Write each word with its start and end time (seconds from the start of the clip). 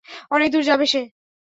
অনেকদূর 0.31 0.63
যাবে 0.69 0.85
সে! 0.87 1.01